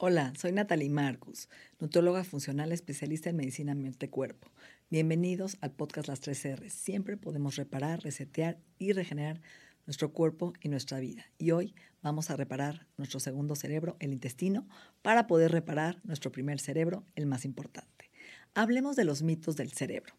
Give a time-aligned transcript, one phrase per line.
[0.00, 1.48] Hola, soy Natalie Marcus,
[1.80, 4.48] nutrióloga funcional especialista en medicina mente-cuerpo.
[4.90, 6.70] Bienvenidos al podcast Las 3 R.
[6.70, 9.40] Siempre podemos reparar, resetear y regenerar
[9.86, 11.24] nuestro cuerpo y nuestra vida.
[11.36, 14.68] Y hoy vamos a reparar nuestro segundo cerebro, el intestino,
[15.02, 18.12] para poder reparar nuestro primer cerebro, el más importante.
[18.54, 20.14] Hablemos de los mitos del cerebro.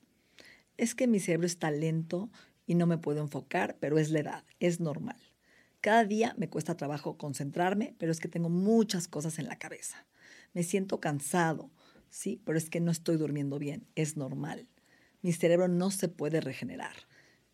[0.75, 2.29] Es que mi cerebro está lento
[2.65, 5.28] y no me puedo enfocar, pero es la edad, es normal.
[5.81, 10.05] Cada día me cuesta trabajo concentrarme, pero es que tengo muchas cosas en la cabeza.
[10.53, 11.71] Me siento cansado,
[12.09, 14.67] sí, pero es que no estoy durmiendo bien, es normal.
[15.21, 16.95] Mi cerebro no se puede regenerar,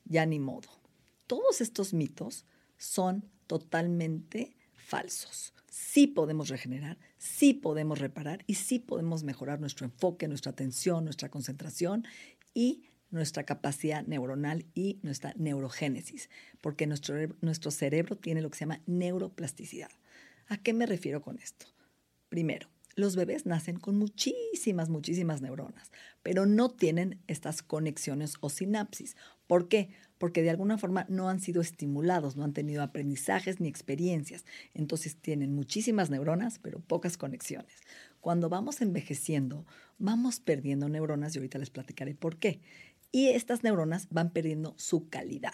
[0.06, 0.70] ya ni modo.
[1.28, 2.46] Todos estos mitos
[2.78, 5.54] son totalmente falsos.
[5.70, 11.30] Sí podemos regenerar, sí podemos reparar y sí podemos mejorar nuestro enfoque, nuestra atención, nuestra
[11.30, 12.06] concentración
[12.54, 12.86] y
[13.16, 16.30] nuestra capacidad neuronal y nuestra neurogénesis,
[16.62, 19.90] porque nuestro, nuestro cerebro tiene lo que se llama neuroplasticidad.
[20.48, 21.66] ¿A qué me refiero con esto?
[22.30, 25.92] Primero, los bebés nacen con muchísimas, muchísimas neuronas,
[26.24, 29.18] pero no tienen estas conexiones o sinapsis.
[29.48, 29.90] ¿Por qué?
[30.18, 34.46] Porque de alguna forma no han sido estimulados, no han tenido aprendizajes ni experiencias.
[34.74, 37.82] Entonces tienen muchísimas neuronas, pero pocas conexiones.
[38.22, 39.66] Cuando vamos envejeciendo,
[39.98, 42.62] vamos perdiendo neuronas y ahorita les platicaré por qué
[43.16, 45.54] y estas neuronas van perdiendo su calidad.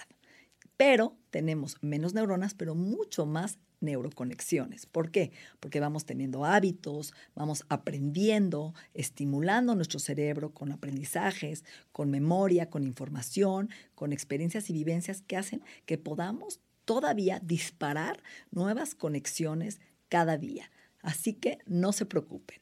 [0.78, 4.88] Pero tenemos menos neuronas, pero mucho más neuroconexiones.
[4.88, 5.32] ¿Por qué?
[5.60, 13.70] Porque vamos teniendo hábitos, vamos aprendiendo, estimulando nuestro cerebro con aprendizajes, con memoria, con información,
[13.94, 20.72] con experiencias y vivencias que hacen que podamos todavía disparar nuevas conexiones cada día.
[21.04, 22.58] Así que no se preocupen.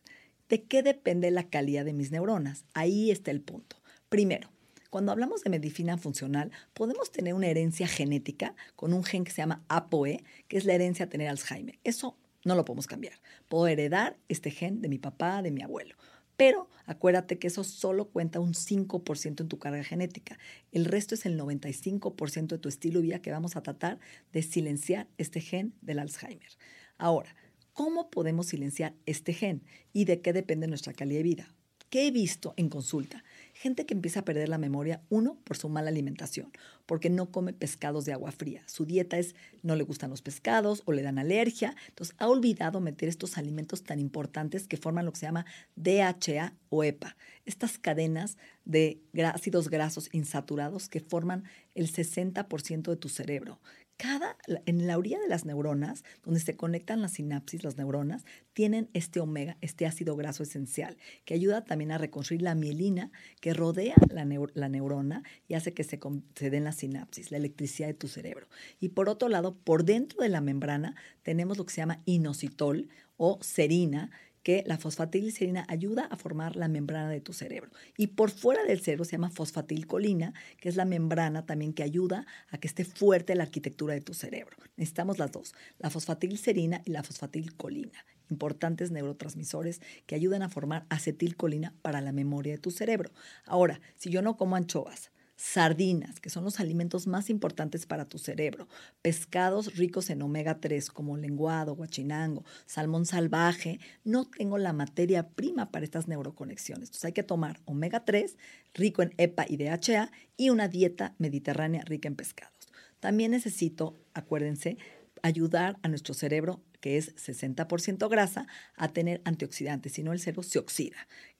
[0.49, 2.65] ¿De qué depende la calidad de mis neuronas?
[2.73, 3.81] Ahí está el punto.
[4.09, 4.49] Primero,
[4.89, 9.41] cuando hablamos de medicina funcional, podemos tener una herencia genética con un gen que se
[9.41, 11.79] llama ApoE, que es la herencia a tener Alzheimer.
[11.83, 13.13] Eso no lo podemos cambiar.
[13.47, 15.95] Puedo heredar este gen de mi papá, de mi abuelo.
[16.37, 20.39] Pero acuérdate que eso solo cuenta un 5% en tu carga genética.
[20.71, 23.99] El resto es el 95% de tu estilo de vida que vamos a tratar
[24.31, 26.57] de silenciar este gen del Alzheimer.
[26.97, 27.35] Ahora,
[27.73, 31.55] ¿cómo podemos silenciar este gen y de qué depende nuestra calidad de vida?
[31.89, 33.23] ¿Qué he visto en consulta?
[33.61, 36.49] Gente que empieza a perder la memoria, uno, por su mala alimentación,
[36.85, 38.63] porque no come pescados de agua fría.
[38.67, 41.75] Su dieta es, no le gustan los pescados o le dan alergia.
[41.89, 46.53] Entonces, ha olvidado meter estos alimentos tan importantes que forman lo que se llama DHA
[46.69, 47.17] o EPA.
[47.45, 51.43] Estas cadenas de ácidos grasos insaturados que forman
[51.75, 53.59] el 60% de tu cerebro
[53.99, 58.23] cada, en la orilla de las neuronas, donde se conectan las sinapsis, las neuronas,
[58.53, 60.95] tienen este omega, este ácido graso esencial,
[61.25, 63.11] que ayuda también a reconstruir la mielina
[63.41, 65.99] que rodea la, neurona y hace que se,
[66.33, 68.47] se den las sinapsis, la electricidad de tu cerebro.
[68.79, 72.87] Y por otro lado, por dentro de la membrana tenemos lo que se llama inositol
[73.17, 74.11] o serina,
[74.49, 77.69] que la fosfatilglicerina ayuda a formar la membrana de tu cerebro.
[77.97, 82.25] Y por fuera del cerebro se llama fosfatilcolina, que es la membrana también que ayuda
[82.49, 84.57] a que esté fuerte la arquitectura de tu cerebro.
[84.75, 91.75] Necesitamos las dos, la fosfatilglicerina y la fosfatilcolina, importantes neurotransmisores que ayudan a formar acetilcolina
[91.83, 93.11] para la memoria de tu cerebro.
[93.45, 98.19] Ahora, si yo no como anchoas, sardinas, que son los alimentos más importantes para tu
[98.19, 98.67] cerebro,
[99.01, 105.71] pescados ricos en omega 3 como lenguado, guachinango, salmón salvaje, no tengo la materia prima
[105.71, 106.89] para estas neuroconexiones.
[106.89, 108.37] Entonces hay que tomar omega 3
[108.73, 112.67] rico en EPA y DHA y una dieta mediterránea rica en pescados.
[112.99, 114.77] También necesito, acuérdense,
[115.23, 118.45] ayudar a nuestro cerebro que es 60% grasa,
[118.75, 120.97] a tener antioxidantes, si no el cerebro se oxida.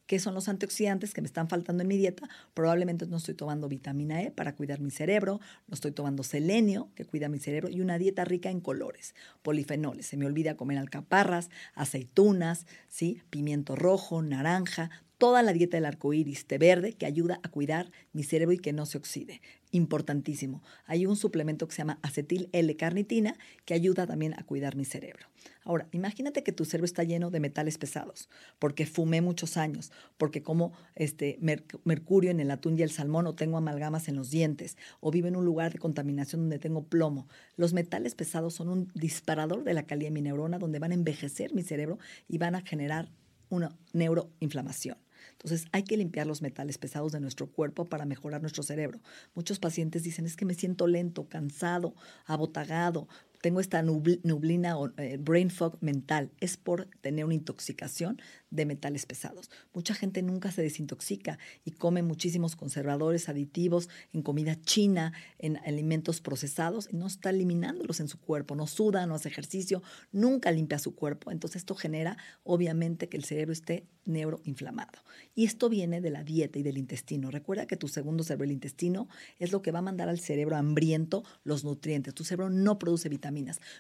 [0.10, 2.28] ¿Qué son los antioxidantes que me están faltando en mi dieta?
[2.56, 7.06] Probablemente no estoy tomando vitamina E para cuidar mi cerebro, no estoy tomando selenio que
[7.06, 9.14] cuida mi cerebro y una dieta rica en colores,
[9.44, 10.08] polifenoles.
[10.08, 13.22] Se me olvida comer alcaparras, aceitunas, ¿sí?
[13.30, 14.90] pimiento rojo, naranja,
[15.20, 18.58] toda la dieta del arco iris, té verde, que ayuda a cuidar mi cerebro y
[18.58, 19.42] que no se oxide.
[19.72, 20.64] Importantísimo.
[20.86, 23.36] Hay un suplemento que se llama acetil L-carnitina
[23.66, 25.28] que ayuda también a cuidar mi cerebro.
[25.64, 28.30] Ahora, imagínate que tu cerebro está lleno de metales pesados,
[28.60, 31.38] porque fumé muchos años, porque como este
[31.84, 35.28] mercurio en el atún y el salmón, o tengo amalgamas en los dientes, o vivo
[35.28, 37.28] en un lugar de contaminación donde tengo plomo.
[37.58, 40.96] Los metales pesados son un disparador de la calidad de mi neurona, donde van a
[40.96, 42.00] envejecer mi cerebro
[42.30, 43.12] y van a generar
[43.50, 44.98] una neuroinflamación.
[45.42, 49.00] Entonces hay que limpiar los metales pesados de nuestro cuerpo para mejorar nuestro cerebro.
[49.36, 51.96] Muchos pacientes dicen, es que me siento lento, cansado,
[52.26, 53.08] abotagado,
[53.42, 59.06] tengo esta nublina o eh, brain fog mental, es por tener una intoxicación de metales
[59.06, 59.50] pesados.
[59.74, 66.22] Mucha gente nunca se desintoxica y come muchísimos conservadores, aditivos en comida china, en alimentos
[66.22, 70.80] procesados y no está eliminándolos en su cuerpo, no suda, no hace ejercicio, nunca limpia
[70.80, 71.32] su cuerpo.
[71.32, 75.00] Entonces esto genera obviamente que el cerebro esté neuroinflamado.
[75.36, 77.32] Y esto viene de la dieta y del intestino.
[77.32, 79.08] Recuerda que tu segundo cerebro, el intestino,
[79.38, 82.14] es lo que va a mandar al cerebro hambriento los nutrientes.
[82.14, 83.29] Tu cerebro no produce vitaminas,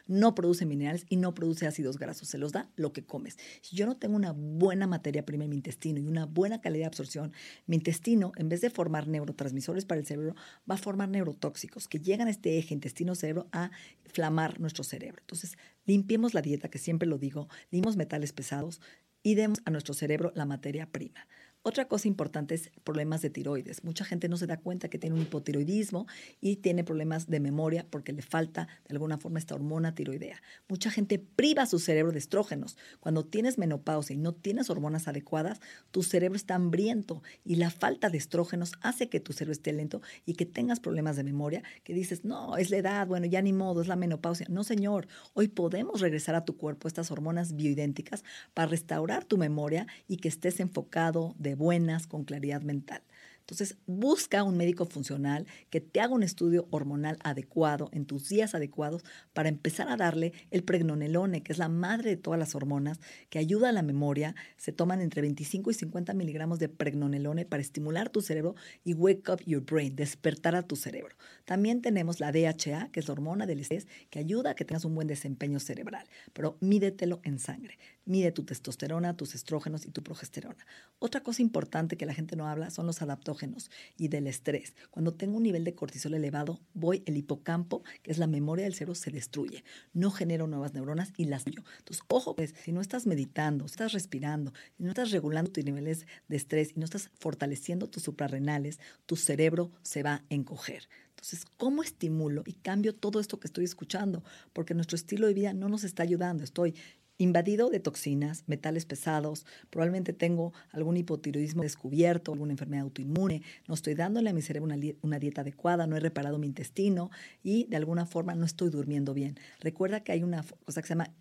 [0.07, 2.27] no produce minerales y no produce ácidos grasos.
[2.27, 3.37] Se los da lo que comes.
[3.61, 6.83] Si yo no tengo una buena materia prima en mi intestino y una buena calidad
[6.83, 7.33] de absorción,
[7.67, 10.35] mi intestino, en vez de formar neurotransmisores para el cerebro,
[10.69, 13.71] va a formar neurotóxicos que llegan a este eje intestino-cerebro a
[14.05, 15.21] inflamar nuestro cerebro.
[15.21, 18.81] Entonces, limpiemos la dieta, que siempre lo digo, limpiemos metales pesados
[19.23, 21.27] y demos a nuestro cerebro la materia prima.
[21.61, 23.83] Otra cosa importante es problemas de tiroides.
[23.83, 26.07] Mucha gente no se da cuenta que tiene un hipotiroidismo
[26.39, 30.41] y tiene problemas de memoria porque le falta de alguna forma esta hormona tiroidea.
[30.69, 32.77] Mucha gente priva su cerebro de estrógenos.
[33.01, 35.59] Cuando tienes menopausia y no tienes hormonas adecuadas,
[35.91, 40.01] tu cerebro está hambriento y la falta de estrógenos hace que tu cerebro esté lento
[40.25, 43.51] y que tengas problemas de memoria que dices, no, es la edad, bueno, ya ni
[43.51, 44.47] modo, es la menopausia.
[44.50, 48.23] No, señor, hoy podemos regresar a tu cuerpo estas hormonas bioidénticas
[48.53, 53.03] para restaurar tu memoria y que estés enfocado buenas, con claridad mental.
[53.49, 58.53] Entonces, busca un médico funcional que te haga un estudio hormonal adecuado en tus días
[58.53, 59.03] adecuados
[59.33, 62.99] para empezar a darle el pregnonelone, que es la madre de todas las hormonas,
[63.31, 64.35] que ayuda a la memoria.
[64.57, 68.53] Se toman entre 25 y 50 miligramos de pregnonelone para estimular tu cerebro
[68.83, 71.15] y wake up your brain, despertar a tu cerebro.
[71.45, 74.85] También tenemos la DHA, que es la hormona del estrés, que ayuda a que tengas
[74.85, 77.79] un buen desempeño cerebral, pero mídetelo en sangre.
[78.09, 80.65] Mide tu testosterona, tus estrógenos y tu progesterona.
[80.97, 84.73] Otra cosa importante que la gente no habla son los adaptógenos y del estrés.
[84.89, 88.73] Cuando tengo un nivel de cortisol elevado, voy el hipocampo, que es la memoria del
[88.73, 89.63] cerebro, se destruye.
[89.94, 91.61] No genero nuevas neuronas y las yo.
[91.77, 95.63] Entonces, ojo, pues, si no estás meditando, si estás respirando, si no estás regulando tus
[95.63, 100.89] niveles de estrés y no estás fortaleciendo tus suprarrenales, tu cerebro se va a encoger.
[101.19, 104.23] Entonces, ¿cómo estimulo y cambio todo esto que estoy escuchando?
[104.53, 106.45] Porque nuestro estilo de vida no nos está ayudando.
[106.45, 106.75] Estoy
[107.19, 113.94] invadido de toxinas, metales pesados, probablemente tengo algún hipotiroidismo descubierto, alguna enfermedad autoinmune, no estoy
[113.94, 117.12] dándole a mi cerebro una, dieta adecuada, no he reparado mi intestino
[117.44, 119.38] y de alguna forma no estoy durmiendo bien.
[119.60, 121.12] Recuerda que hay una cosa que se llama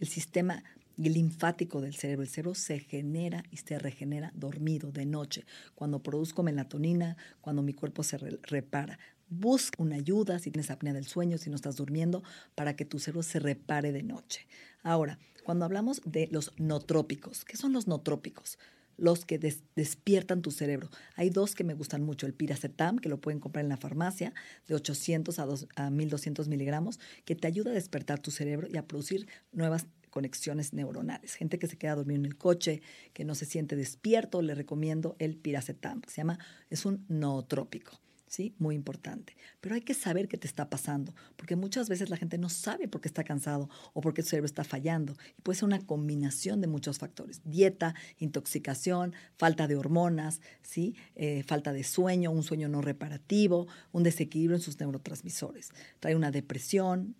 [0.00, 0.64] el sistema
[0.96, 2.22] linfático del cerebro.
[2.22, 5.44] El cerebro se genera y se regenera dormido de noche,
[5.76, 8.98] cuando produzco melatonina, cuando mi cuerpo se repara.
[9.28, 12.22] Busca una ayuda si tienes apnea del sueño, si no estás durmiendo,
[12.54, 14.46] para que tu cerebro se repare de noche.
[14.84, 18.58] Ahora, cuando hablamos de los notrópicos, ¿qué son los notrópicos?
[18.98, 20.90] Los que despiertan tu cerebro.
[21.16, 24.34] Hay dos que me gustan mucho, el piracetam, que lo pueden comprar en la farmacia,
[24.68, 28.76] de 800 a, 2, a 1200 miligramos, que te ayuda a despertar tu cerebro y
[28.76, 31.34] a producir nuevas conexiones neuronales.
[31.34, 32.82] Gente que se queda dormido en el coche,
[33.14, 36.38] que no se siente despierto, le recomiendo el piracetam, que se llama,
[36.68, 38.03] es un nootrópico.
[38.26, 38.54] ¿Sí?
[38.58, 39.36] Muy importante.
[39.60, 42.88] Pero hay que saber qué te está pasando, porque muchas veces la gente no sabe
[42.88, 45.16] por qué está cansado o por qué su cerebro está fallando.
[45.38, 47.42] Y puede ser una combinación de muchos factores.
[47.44, 50.96] Dieta, intoxicación, falta de hormonas, ¿sí?
[51.14, 55.70] Eh, falta de sueño, un sueño no reparativo, un desequilibrio en sus neurotransmisores.
[56.00, 57.16] Trae una depresión,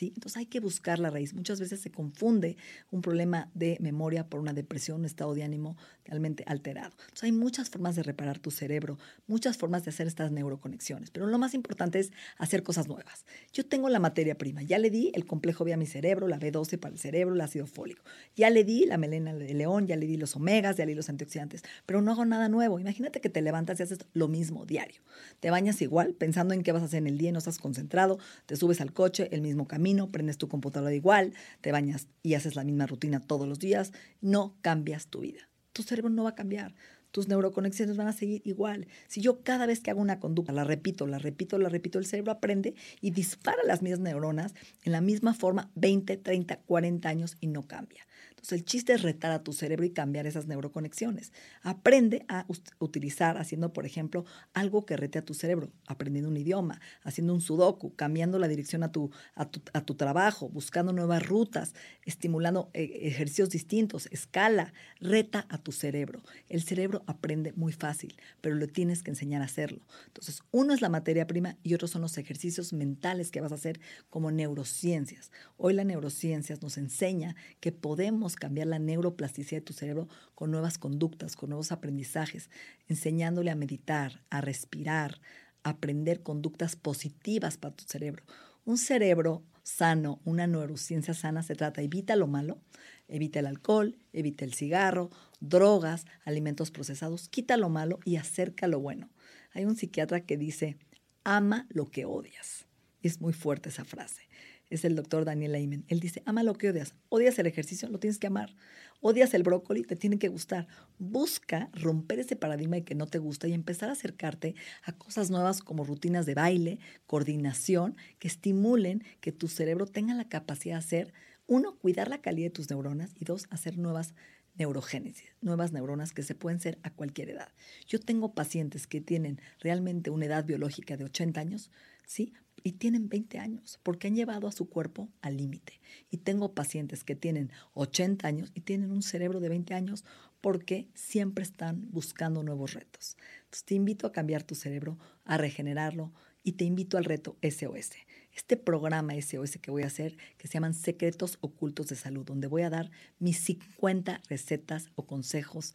[0.00, 1.34] entonces hay que buscar la raíz.
[1.34, 2.56] Muchas veces se confunde
[2.90, 6.92] un problema de memoria por una depresión, un estado de ánimo realmente alterado.
[7.00, 11.26] Entonces hay muchas formas de reparar tu cerebro, muchas formas de hacer estas neuroconexiones, pero
[11.26, 13.24] lo más importante es hacer cosas nuevas.
[13.52, 16.38] Yo tengo la materia prima, ya le di el complejo B a mi cerebro, la
[16.38, 18.02] B12 para el cerebro, el ácido fólico,
[18.36, 20.96] ya le di la melena de león, ya le di los omegas, ya le di
[20.96, 22.78] los antioxidantes, pero no hago nada nuevo.
[22.78, 25.02] Imagínate que te levantas y haces lo mismo diario.
[25.40, 27.58] Te bañas igual, pensando en qué vas a hacer en el día y no estás
[27.58, 31.32] concentrado, te subes al coche, el mismo camino camino, prendes tu computadora igual,
[31.62, 35.48] te bañas y haces la misma rutina todos los días, no cambias tu vida.
[35.72, 36.74] Tu cerebro no va a cambiar.
[37.12, 38.88] Tus neuroconexiones van a seguir igual.
[39.08, 42.04] Si yo cada vez que hago una conducta la repito, la repito, la repito, el
[42.04, 47.38] cerebro aprende y dispara las mismas neuronas en la misma forma 20, 30, 40 años
[47.40, 48.06] y no cambia.
[48.40, 51.30] Entonces el chiste es retar a tu cerebro y cambiar esas neuroconexiones.
[51.60, 52.46] Aprende a
[52.78, 57.42] utilizar haciendo, por ejemplo, algo que rete a tu cerebro, aprendiendo un idioma, haciendo un
[57.42, 61.74] sudoku, cambiando la dirección a tu, a tu, trabajo, buscando nuevas rutas,
[62.06, 66.22] estimulando eh, ejercicios distintos, escala, reta a tu cerebro.
[66.48, 69.84] El cerebro aprende muy fácil, pero lo tienes que enseñar a hacerlo.
[70.06, 73.56] Entonces, uno es la materia prima y otro son los ejercicios mentales que vas a
[73.56, 75.30] hacer como neurociencias.
[75.58, 80.78] Hoy la neurociencias nos enseña que podemos cambiar la neuroplasticidad de tu cerebro con nuevas
[80.78, 82.50] conductas, con nuevos aprendizajes,
[82.88, 85.20] enseñándole a meditar, a respirar,
[85.62, 88.24] a aprender conductas positivas para tu cerebro.
[88.64, 92.60] Un cerebro sano, una neurociencia sana se trata, evita lo malo,
[93.08, 95.10] evita el alcohol, evita el cigarro,
[95.40, 99.10] drogas, alimentos procesados, quita lo malo y acerca lo bueno.
[99.52, 100.76] Hay un psiquiatra que dice,
[101.24, 102.66] ama lo que odias.
[103.02, 104.22] Es muy fuerte esa frase.
[104.70, 105.84] Es el doctor Daniel Ayman.
[105.88, 106.94] Él dice, ama lo que odias.
[107.08, 108.54] Odias el ejercicio, lo tienes que amar.
[109.00, 110.68] Odias el brócoli, te tiene que gustar.
[110.98, 115.30] Busca romper ese paradigma de que no te gusta y empezar a acercarte a cosas
[115.30, 120.78] nuevas como rutinas de baile, coordinación, que estimulen que tu cerebro tenga la capacidad de
[120.78, 121.12] hacer,
[121.46, 124.14] uno, cuidar la calidad de tus neuronas y dos, hacer nuevas
[124.54, 127.48] neurogénesis, nuevas neuronas que se pueden ser a cualquier edad.
[127.86, 131.70] Yo tengo pacientes que tienen realmente una edad biológica de 80 años,
[132.06, 132.34] ¿sí?
[132.62, 135.80] Y tienen 20 años porque han llevado a su cuerpo al límite.
[136.10, 140.04] Y tengo pacientes que tienen 80 años y tienen un cerebro de 20 años
[140.40, 143.16] porque siempre están buscando nuevos retos.
[143.38, 146.12] Entonces te invito a cambiar tu cerebro, a regenerarlo
[146.42, 147.90] y te invito al reto SOS
[148.34, 152.46] este programa SOS que voy a hacer, que se llaman Secretos Ocultos de Salud, donde
[152.46, 155.74] voy a dar mis 50 recetas o consejos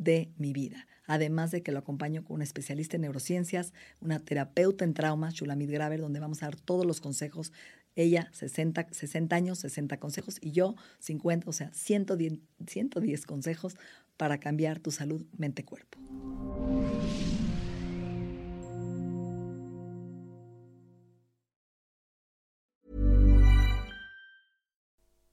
[0.00, 0.88] de mi vida.
[1.06, 5.70] Además de que lo acompaño con una especialista en neurociencias, una terapeuta en traumas, Shulamit
[5.70, 7.52] Graver, donde vamos a dar todos los consejos.
[7.96, 13.76] Ella 60, 60 años, 60 consejos y yo 50, o sea, 110, 110 consejos
[14.16, 15.98] para cambiar tu salud mente-cuerpo.